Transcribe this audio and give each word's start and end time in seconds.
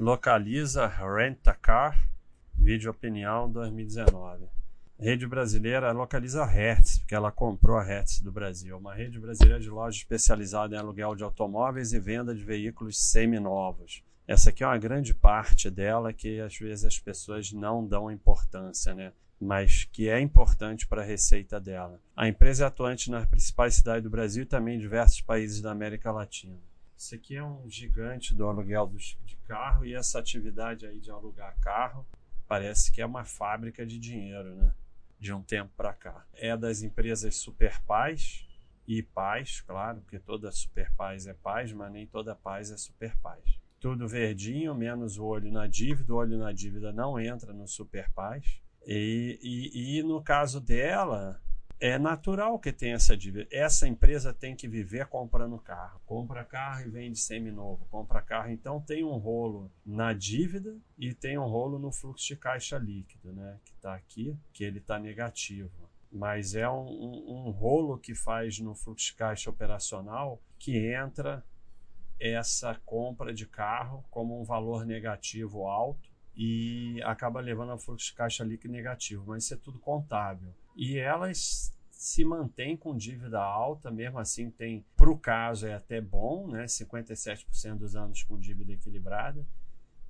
Localiza 0.00 0.86
Rent 0.86 1.48
a 1.48 1.54
Car, 1.54 2.08
vídeo 2.54 2.88
opinião 2.88 3.50
2019. 3.50 4.46
Rede 4.96 5.26
brasileira 5.26 5.90
localiza 5.90 6.44
Hertz, 6.44 6.98
porque 6.98 7.16
ela 7.16 7.32
comprou 7.32 7.76
a 7.76 7.82
Hertz 7.82 8.20
do 8.20 8.30
Brasil, 8.30 8.78
uma 8.78 8.94
rede 8.94 9.18
brasileira 9.18 9.58
de 9.58 9.68
lojas 9.68 9.96
especializada 9.96 10.76
em 10.76 10.78
aluguel 10.78 11.16
de 11.16 11.24
automóveis 11.24 11.92
e 11.92 11.98
venda 11.98 12.32
de 12.32 12.44
veículos 12.44 12.96
seminovos. 13.10 14.04
Essa 14.24 14.50
aqui 14.50 14.62
é 14.62 14.68
uma 14.68 14.78
grande 14.78 15.12
parte 15.12 15.68
dela 15.68 16.12
que 16.12 16.40
às 16.40 16.56
vezes 16.56 16.84
as 16.84 17.00
pessoas 17.00 17.52
não 17.52 17.84
dão 17.84 18.08
importância, 18.08 18.94
né? 18.94 19.12
mas 19.40 19.82
que 19.82 20.08
é 20.08 20.20
importante 20.20 20.86
para 20.86 21.02
a 21.02 21.04
receita 21.04 21.58
dela. 21.58 22.00
A 22.16 22.28
empresa 22.28 22.62
é 22.62 22.66
atuante 22.68 23.10
nas 23.10 23.26
principais 23.26 23.74
cidades 23.74 24.04
do 24.04 24.10
Brasil 24.10 24.44
e 24.44 24.46
também 24.46 24.76
em 24.76 24.80
diversos 24.80 25.22
países 25.22 25.60
da 25.60 25.72
América 25.72 26.12
Latina. 26.12 26.56
Isso 26.98 27.14
aqui 27.14 27.36
é 27.36 27.44
um 27.44 27.70
gigante 27.70 28.34
do 28.34 28.44
aluguel 28.48 28.88
de 29.24 29.36
carro 29.46 29.86
e 29.86 29.94
essa 29.94 30.18
atividade 30.18 30.84
aí 30.84 30.98
de 30.98 31.12
alugar 31.12 31.56
carro 31.60 32.04
parece 32.48 32.90
que 32.90 33.00
é 33.00 33.06
uma 33.06 33.24
fábrica 33.24 33.86
de 33.86 34.00
dinheiro, 34.00 34.56
né? 34.56 34.74
De 35.16 35.32
um 35.32 35.40
tempo 35.40 35.70
para 35.76 35.94
cá. 35.94 36.26
É 36.34 36.56
das 36.56 36.82
empresas 36.82 37.36
Super 37.36 37.80
Paz 37.82 38.44
e 38.86 39.00
Paz, 39.00 39.60
claro, 39.60 40.00
porque 40.00 40.18
toda 40.18 40.50
Super 40.50 40.90
Paz 40.94 41.28
é 41.28 41.34
Paz, 41.34 41.72
mas 41.72 41.92
nem 41.92 42.04
toda 42.04 42.34
Paz 42.34 42.72
é 42.72 42.76
Super 42.76 43.16
Paz. 43.18 43.44
Tudo 43.78 44.08
verdinho, 44.08 44.74
menos 44.74 45.18
o 45.18 45.24
olho 45.24 45.52
na 45.52 45.68
dívida. 45.68 46.12
O 46.12 46.16
olho 46.16 46.36
na 46.36 46.50
dívida 46.50 46.92
não 46.92 47.20
entra 47.20 47.52
no 47.52 47.68
Super 47.68 48.10
Paz. 48.10 48.60
E, 48.84 49.38
e, 49.40 49.98
e 49.98 50.02
no 50.02 50.20
caso 50.20 50.60
dela, 50.60 51.40
é 51.80 51.98
natural 51.98 52.58
que 52.58 52.72
tenha 52.72 52.96
essa 52.96 53.16
dívida. 53.16 53.46
Essa 53.52 53.86
empresa 53.86 54.32
tem 54.32 54.56
que 54.56 54.66
viver 54.66 55.06
comprando 55.06 55.58
carro. 55.58 56.00
Compra 56.04 56.44
carro 56.44 56.82
e 56.82 56.90
vende 56.90 57.18
seminovo. 57.18 57.86
Compra 57.90 58.20
carro. 58.20 58.50
Então 58.50 58.80
tem 58.80 59.04
um 59.04 59.16
rolo 59.16 59.70
na 59.86 60.12
dívida 60.12 60.76
e 60.98 61.14
tem 61.14 61.38
um 61.38 61.46
rolo 61.46 61.78
no 61.78 61.92
fluxo 61.92 62.26
de 62.26 62.36
caixa 62.36 62.76
líquido, 62.78 63.32
né? 63.32 63.60
Que 63.64 63.72
está 63.72 63.94
aqui, 63.94 64.36
que 64.52 64.64
ele 64.64 64.78
está 64.78 64.98
negativo. 64.98 65.88
Mas 66.10 66.54
é 66.54 66.68
um, 66.68 66.86
um, 66.86 67.46
um 67.46 67.50
rolo 67.50 67.98
que 67.98 68.14
faz 68.14 68.58
no 68.58 68.74
fluxo 68.74 69.12
de 69.12 69.14
caixa 69.14 69.50
operacional 69.50 70.42
que 70.58 70.92
entra 70.92 71.44
essa 72.18 72.74
compra 72.84 73.32
de 73.32 73.46
carro 73.46 74.04
como 74.10 74.40
um 74.40 74.44
valor 74.44 74.84
negativo 74.84 75.68
alto 75.68 76.10
e 76.34 77.00
acaba 77.02 77.40
levando 77.40 77.70
ao 77.70 77.78
fluxo 77.78 78.06
de 78.06 78.14
caixa 78.14 78.44
líquido 78.44 78.72
negativo, 78.72 79.24
mas 79.26 79.44
isso 79.44 79.54
é 79.54 79.56
tudo 79.56 79.78
contábil. 79.78 80.52
E 80.78 80.96
elas 80.96 81.74
se 81.90 82.24
mantêm 82.24 82.76
com 82.76 82.96
dívida 82.96 83.40
alta, 83.40 83.90
mesmo 83.90 84.20
assim 84.20 84.48
tem, 84.48 84.86
para 84.96 85.10
o 85.10 85.18
caso 85.18 85.66
é 85.66 85.74
até 85.74 86.00
bom, 86.00 86.46
né? 86.46 86.66
57% 86.66 87.74
dos 87.74 87.96
anos 87.96 88.22
com 88.22 88.38
dívida 88.38 88.72
equilibrada, 88.72 89.44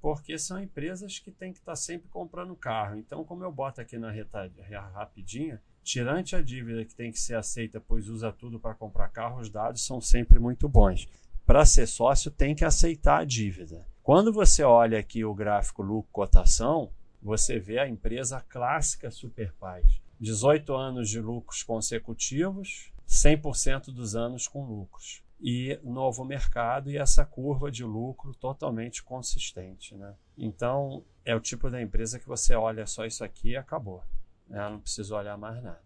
porque 0.00 0.36
são 0.36 0.60
empresas 0.60 1.20
que 1.20 1.30
têm 1.30 1.52
que 1.52 1.60
estar 1.60 1.76
sempre 1.76 2.08
comprando 2.08 2.56
carro. 2.56 2.96
Então, 2.96 3.22
como 3.22 3.44
eu 3.44 3.52
boto 3.52 3.80
aqui 3.80 3.96
na 3.96 4.10
reta 4.10 4.50
rapidinha, 4.92 5.62
tirante 5.84 6.34
a 6.34 6.42
dívida 6.42 6.84
que 6.84 6.96
tem 6.96 7.12
que 7.12 7.20
ser 7.20 7.36
aceita, 7.36 7.80
pois 7.80 8.08
usa 8.08 8.32
tudo 8.32 8.58
para 8.58 8.74
comprar 8.74 9.08
carro, 9.10 9.40
os 9.40 9.48
dados 9.48 9.86
são 9.86 10.00
sempre 10.00 10.40
muito 10.40 10.68
bons. 10.68 11.08
Para 11.46 11.64
ser 11.64 11.86
sócio, 11.86 12.28
tem 12.28 12.56
que 12.56 12.64
aceitar 12.64 13.20
a 13.20 13.24
dívida. 13.24 13.86
Quando 14.02 14.32
você 14.32 14.64
olha 14.64 14.98
aqui 14.98 15.24
o 15.24 15.32
gráfico 15.32 15.80
lucro-cotação, 15.80 16.90
você 17.22 17.60
vê 17.60 17.78
a 17.78 17.88
empresa 17.88 18.40
clássica 18.48 19.12
Superpaz. 19.12 20.04
18 20.20 20.74
anos 20.74 21.08
de 21.08 21.20
lucros 21.20 21.62
consecutivos, 21.62 22.92
100% 23.08 23.86
dos 23.92 24.16
anos 24.16 24.48
com 24.48 24.64
lucros. 24.64 25.22
E 25.38 25.78
novo 25.82 26.24
mercado 26.24 26.90
e 26.90 26.96
essa 26.96 27.24
curva 27.24 27.70
de 27.70 27.84
lucro 27.84 28.34
totalmente 28.34 29.02
consistente. 29.02 29.94
Né? 29.94 30.14
Então, 30.36 31.04
é 31.24 31.34
o 31.34 31.40
tipo 31.40 31.68
da 31.68 31.80
empresa 31.80 32.18
que 32.18 32.26
você 32.26 32.54
olha 32.54 32.86
só 32.86 33.04
isso 33.04 33.22
aqui 33.22 33.50
e 33.50 33.56
acabou. 33.56 34.02
Né? 34.48 34.66
Não 34.68 34.80
precisa 34.80 35.14
olhar 35.14 35.36
mais 35.36 35.62
nada. 35.62 35.82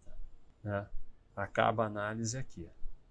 Né? 0.63 0.87
Acaba 1.35 1.83
a 1.83 1.87
análise 1.87 2.37
aqui. 2.37 2.67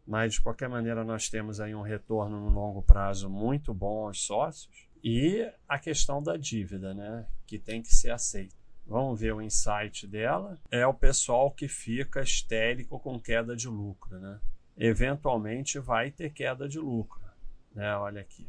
Mas, 0.06 0.34
de 0.34 0.40
qualquer 0.40 0.68
maneira, 0.68 1.04
nós 1.04 1.28
temos 1.28 1.60
aí 1.60 1.74
um 1.74 1.82
retorno 1.82 2.40
no 2.40 2.48
longo 2.48 2.82
prazo 2.82 3.28
muito 3.28 3.74
bom 3.74 4.06
aos 4.06 4.24
sócios 4.24 4.88
e 5.02 5.50
a 5.68 5.78
questão 5.78 6.22
da 6.22 6.36
dívida, 6.36 6.92
né, 6.92 7.26
que 7.46 7.58
tem 7.58 7.82
que 7.82 7.94
ser 7.94 8.10
aceita. 8.10 8.54
Vamos 8.90 9.20
ver 9.20 9.32
o 9.32 9.40
insight 9.40 10.04
dela. 10.04 10.58
É 10.68 10.84
o 10.84 10.92
pessoal 10.92 11.52
que 11.52 11.68
fica 11.68 12.20
histérico 12.20 12.98
com 12.98 13.20
queda 13.20 13.54
de 13.54 13.68
lucro, 13.68 14.18
né? 14.18 14.40
Eventualmente 14.76 15.78
vai 15.78 16.10
ter 16.10 16.32
queda 16.32 16.68
de 16.68 16.80
lucro, 16.80 17.22
né? 17.72 17.96
Olha 17.96 18.20
aqui, 18.20 18.48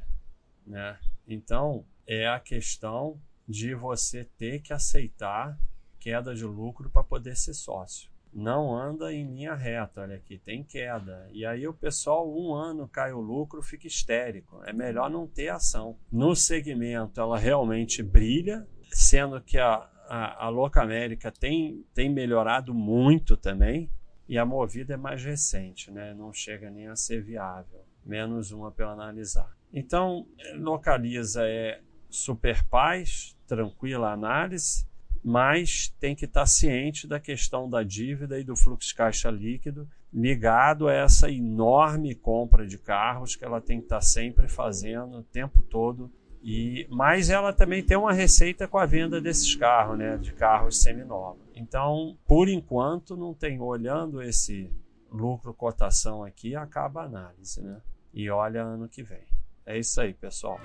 né? 0.66 0.98
Então, 1.28 1.86
é 2.08 2.28
a 2.28 2.40
questão 2.40 3.22
de 3.48 3.76
você 3.76 4.24
ter 4.38 4.62
que 4.62 4.74
aceitar 4.74 5.56
queda 6.00 6.34
de 6.34 6.44
lucro 6.44 6.90
para 6.90 7.04
poder 7.04 7.38
ser 7.38 7.54
sócio 7.54 8.10
não 8.34 8.76
anda 8.76 9.14
em 9.14 9.28
linha 9.28 9.54
reta, 9.54 10.02
olha 10.02 10.16
aqui, 10.16 10.38
tem 10.38 10.64
queda. 10.64 11.28
E 11.32 11.46
aí 11.46 11.68
o 11.68 11.74
pessoal, 11.74 12.30
um 12.34 12.54
ano 12.54 12.88
cai 12.88 13.12
o 13.12 13.20
lucro, 13.20 13.62
fica 13.62 13.88
histérico. 13.88 14.62
É 14.66 14.72
melhor 14.72 15.10
não 15.10 15.28
ter 15.28 15.50
ação. 15.50 15.98
No 16.12 16.36
segmento, 16.36 17.20
ela 17.20 17.38
realmente 17.38 18.02
brilha, 18.02 18.66
sendo 18.90 19.42
que 19.42 19.58
a, 19.58 19.90
a, 20.14 20.46
a 20.46 20.82
América 20.82 21.32
tem, 21.32 21.86
tem 21.94 22.10
melhorado 22.10 22.74
muito 22.74 23.38
também, 23.38 23.90
e 24.28 24.38
a 24.38 24.46
Movida 24.46 24.96
é 24.96 24.98
mais 24.98 25.24
recente, 25.24 25.90
né? 25.90 26.14
não 26.14 26.34
chega 26.34 26.70
nem 26.70 26.88
a 26.88 26.98
ser 26.98 27.24
viável. 27.24 27.80
Menos 28.06 28.52
uma 28.52 28.72
para 28.72 28.90
analisar. 28.90 29.56
Então, 29.72 30.28
localiza 30.56 31.48
é 31.48 31.80
super 32.10 32.62
paz, 32.66 33.38
tranquila 33.48 34.12
análise, 34.12 34.86
mas 35.24 35.96
tem 36.00 36.14
que 36.14 36.26
estar 36.26 36.46
ciente 36.46 37.08
da 37.08 37.20
questão 37.20 37.70
da 37.70 37.82
dívida 37.82 38.38
e 38.38 38.44
do 38.44 38.56
fluxo 38.56 38.90
de 38.90 38.96
caixa 38.96 39.32
líquido 39.32 39.88
ligado 40.14 40.90
a 40.90 40.94
essa 40.94 41.32
enorme 41.32 42.14
compra 42.16 42.68
de 42.68 42.78
carros 42.78 43.38
que 43.38 43.46
ela 43.46 43.62
tem 43.62 43.78
que 43.78 43.86
estar 43.86 44.02
sempre 44.02 44.50
fazendo 44.50 45.20
o 45.20 45.24
tempo 45.24 45.62
todo. 45.62 46.12
E, 46.44 46.88
mas 46.90 47.30
ela 47.30 47.54
também 47.54 47.84
tem 47.84 47.96
uma 47.96 48.14
receita 48.14 48.68
com 48.68 48.78
a 48.78 48.86
venda 48.86 49.22
desses 49.22 49.56
carros, 49.56 49.98
né, 49.98 50.18
de 50.18 50.34
carros 50.34 50.82
seminovos. 50.82 51.42
Então, 51.56 52.18
por 52.26 52.50
enquanto, 52.50 53.16
não 53.16 53.34
tem 53.34 53.60
olhando 53.60 54.22
esse 54.22 54.72
lucro 55.12 55.54
cotação 55.54 56.24
aqui, 56.24 56.56
acaba 56.56 57.02
a 57.02 57.06
análise, 57.06 57.62
né? 57.62 57.82
E 58.14 58.30
olha 58.30 58.64
ano 58.64 58.88
que 58.90 59.04
vem. 59.04 59.24
É 59.66 59.78
isso 59.78 60.02
aí, 60.02 60.14
pessoal. 60.14 60.60